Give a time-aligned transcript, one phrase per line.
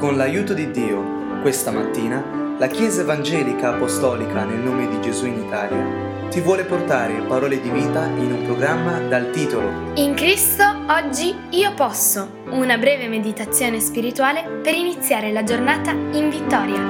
[0.00, 5.42] Con l'aiuto di Dio, questa mattina, la Chiesa Evangelica Apostolica nel nome di Gesù in
[5.42, 11.34] Italia ti vuole portare parole di vita in un programma dal titolo In Cristo oggi
[11.50, 16.80] io posso, una breve meditazione spirituale per iniziare la giornata in vittoria.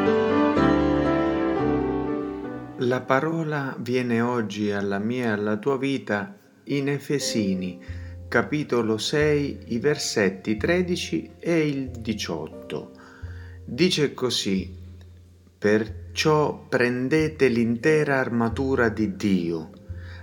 [2.76, 6.36] La parola viene oggi alla mia e alla tua vita
[6.66, 7.82] in Efesini,
[8.28, 12.99] capitolo 6, i versetti 13 e il 18.
[13.72, 14.68] Dice così,
[15.56, 19.70] perciò prendete l'intera armatura di Dio,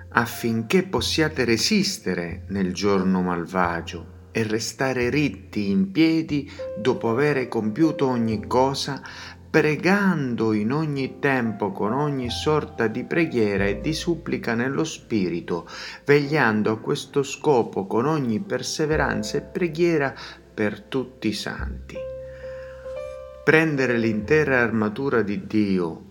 [0.10, 8.46] affinché possiate resistere nel giorno malvagio e restare ritti in piedi dopo aver compiuto ogni
[8.48, 9.02] cosa,
[9.50, 15.66] pregando in ogni tempo con ogni sorta di preghiera e di supplica nello Spirito,
[16.04, 20.14] vegliando a questo scopo con ogni perseveranza e preghiera
[20.54, 22.16] per tutti i santi.
[23.48, 26.04] Prendere l'intera armatura di Dio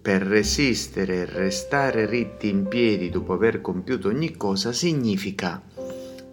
[0.00, 5.60] per resistere e restare ritti in piedi dopo aver compiuto ogni cosa significa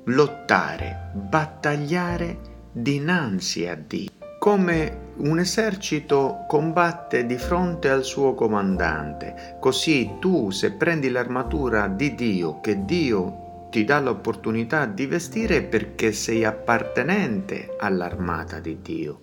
[0.03, 2.37] lottare, battagliare
[2.71, 4.11] dinanzi a Dio.
[4.37, 12.13] Come un esercito combatte di fronte al suo comandante, così tu se prendi l'armatura di
[12.13, 19.21] Dio, che Dio ti dà l'opportunità di vestire perché sei appartenente all'armata di Dio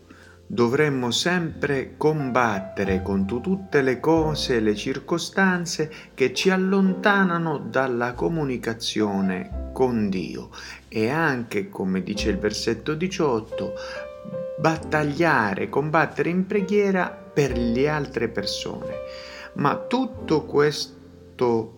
[0.51, 9.71] dovremmo sempre combattere contro tutte le cose e le circostanze che ci allontanano dalla comunicazione
[9.75, 10.49] con Dio
[10.89, 13.75] e anche, come dice il versetto 18,
[14.59, 18.95] battagliare, combattere in preghiera per le altre persone.
[19.55, 21.75] Ma tutto questo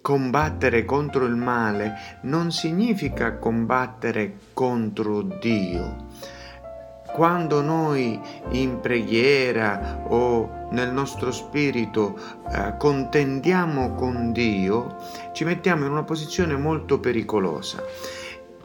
[0.00, 6.35] combattere contro il male non significa combattere contro Dio
[7.16, 12.14] quando noi in preghiera o nel nostro spirito
[12.52, 14.98] eh, contendiamo con Dio,
[15.32, 17.82] ci mettiamo in una posizione molto pericolosa.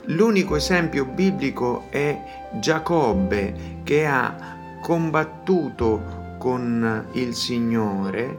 [0.07, 8.37] L'unico esempio biblico è Giacobbe che ha combattuto con il Signore,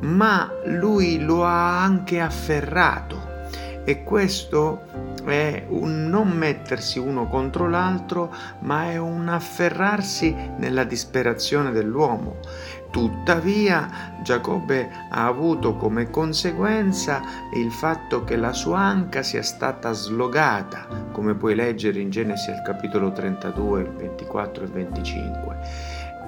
[0.00, 3.33] ma lui lo ha anche afferrato
[3.84, 11.70] e questo è un non mettersi uno contro l'altro, ma è un afferrarsi nella disperazione
[11.70, 12.36] dell'uomo.
[12.90, 17.20] Tuttavia Giacobbe ha avuto come conseguenza
[17.54, 22.62] il fatto che la sua anca sia stata slogata, come puoi leggere in Genesi al
[22.62, 25.58] capitolo 32, 24 e 25.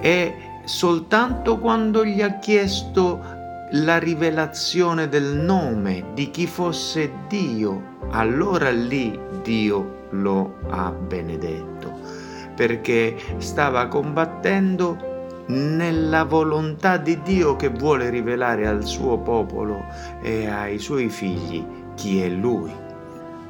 [0.01, 0.35] E
[0.65, 3.36] soltanto quando gli ha chiesto
[3.71, 11.93] la rivelazione del nome di chi fosse Dio, allora lì Dio lo ha benedetto,
[12.55, 15.15] perché stava combattendo
[15.47, 19.85] nella volontà di Dio che vuole rivelare al suo popolo
[20.23, 22.85] e ai suoi figli chi è Lui.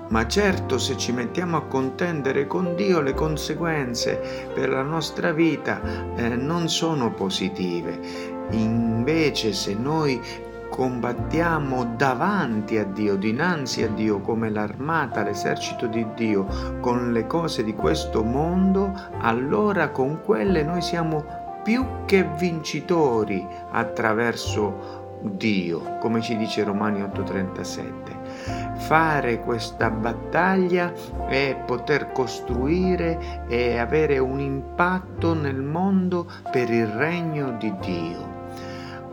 [0.08, 5.80] Ma certo se ci mettiamo a contendere con Dio le conseguenze per la nostra vita
[6.14, 10.20] eh, non sono positive Invece se noi
[10.68, 16.46] combattiamo davanti a Dio, dinanzi a Dio, come l'armata, l'esercito di Dio,
[16.80, 21.24] con le cose di questo mondo, allora con quelle noi siamo
[21.62, 28.74] più che vincitori attraverso Dio, come ci dice Romani 8:37.
[28.76, 30.92] Fare questa battaglia
[31.26, 38.35] è poter costruire e avere un impatto nel mondo per il regno di Dio.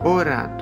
[0.04, 0.54] Ora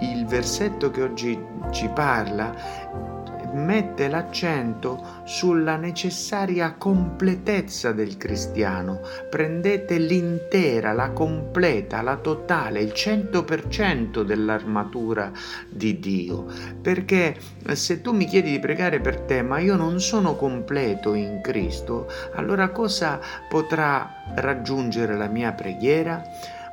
[0.00, 1.38] il versetto che oggi
[1.70, 3.06] ci parla
[3.52, 9.00] mette l'accento sulla necessaria completezza del cristiano.
[9.30, 15.30] Prendete l'intera, la completa, la totale, il 100% dell'armatura
[15.68, 16.46] di Dio.
[16.80, 17.36] Perché
[17.72, 22.08] se tu mi chiedi di pregare per te, ma io non sono completo in Cristo,
[22.34, 26.22] allora cosa potrà raggiungere la mia preghiera?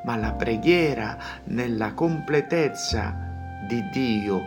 [0.05, 3.13] Ma la preghiera nella completezza
[3.67, 4.41] di Dio,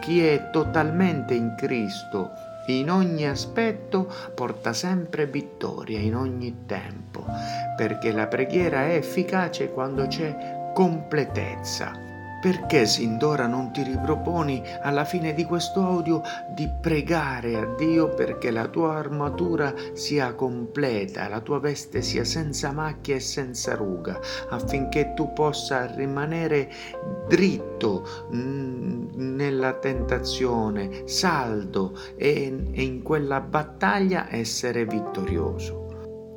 [0.00, 2.30] chi è totalmente in Cristo
[2.66, 7.24] in ogni aspetto porta sempre vittoria in ogni tempo,
[7.76, 12.09] perché la preghiera è efficace quando c'è completezza.
[12.40, 16.22] Perché sin d'ora non ti riproponi alla fine di questo audio
[16.54, 22.72] di pregare a Dio perché la tua armatura sia completa, la tua veste sia senza
[22.72, 26.70] macchia e senza ruga, affinché tu possa rimanere
[27.28, 35.79] dritto mm, nella tentazione, saldo e in quella battaglia essere vittorioso.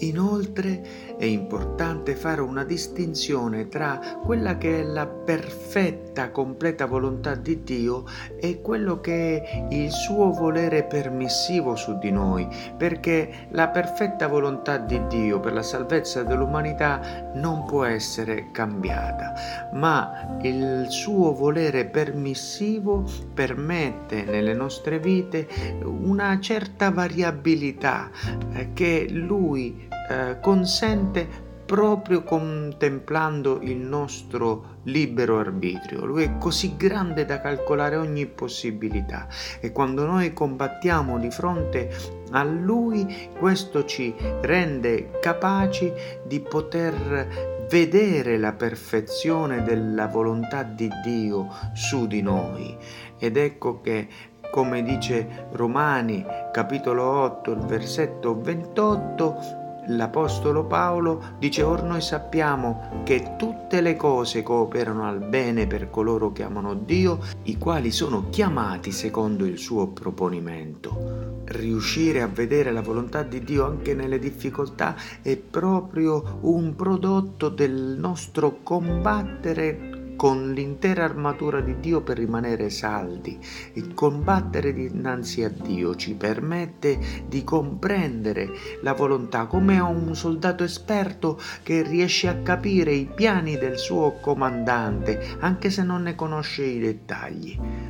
[0.03, 7.63] Inoltre è importante fare una distinzione tra quella che è la perfetta, completa volontà di
[7.63, 8.03] Dio
[8.37, 12.45] e quello che è il suo volere permissivo su di noi,
[12.75, 20.37] perché la perfetta volontà di Dio per la salvezza dell'umanità non può essere cambiata, ma
[20.41, 25.47] il suo volere permissivo permette nelle nostre vite
[25.83, 28.11] una certa variabilità
[28.53, 36.05] eh, che lui eh, consente proprio contemplando il nostro libero arbitrio.
[36.05, 39.27] Lui è così grande da calcolare ogni possibilità
[39.59, 41.89] e quando noi combattiamo di fronte
[42.31, 45.91] a Lui, questo ci rende capaci
[46.25, 52.77] di poter vedere la perfezione della volontà di Dio su di noi.
[53.17, 54.07] Ed ecco che
[54.51, 63.35] come dice Romani capitolo 8, il versetto 28, l'Apostolo Paolo dice or noi sappiamo che
[63.37, 68.91] tutte le cose cooperano al bene per coloro che amano Dio, i quali sono chiamati
[68.91, 71.41] secondo il suo proponimento.
[71.45, 77.95] Riuscire a vedere la volontà di Dio anche nelle difficoltà è proprio un prodotto del
[77.97, 83.39] nostro combattere con l'intera armatura di Dio per rimanere saldi.
[83.73, 88.49] Il combattere dinanzi a Dio ci permette di comprendere
[88.81, 95.37] la volontà come un soldato esperto che riesce a capire i piani del suo comandante,
[95.39, 97.82] anche se non ne conosce i dettagli.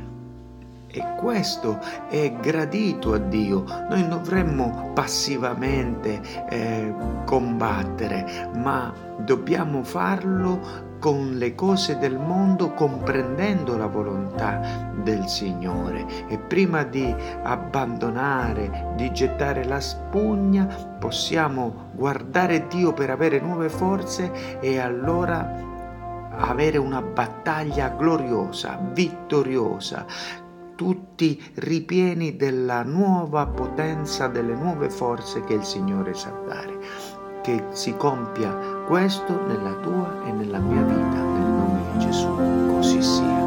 [0.96, 3.64] E questo è gradito a Dio.
[3.90, 6.94] Noi non dovremmo passivamente eh,
[7.24, 16.38] combattere, ma dobbiamo farlo con le cose del mondo comprendendo la volontà del Signore e
[16.38, 17.12] prima di
[17.42, 20.64] abbandonare, di gettare la spugna,
[21.00, 25.72] possiamo guardare Dio per avere nuove forze e allora
[26.36, 30.06] avere una battaglia gloriosa, vittoriosa,
[30.74, 36.78] tutti ripieni della nuova potenza, delle nuove forze che il Signore sa dare.
[37.42, 38.52] Che si compia
[38.86, 42.28] questo nella tua e nella mia vita, nel nome di Gesù.
[42.74, 43.42] Così sia.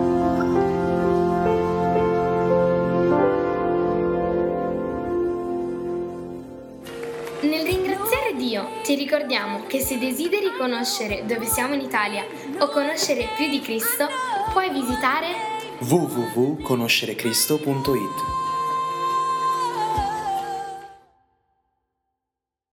[7.41, 12.23] Nel ringraziare Dio ti ricordiamo che se desideri conoscere dove siamo in Italia
[12.59, 14.07] o conoscere più di Cristo,
[14.53, 18.46] puoi visitare www.conoscerecristo.it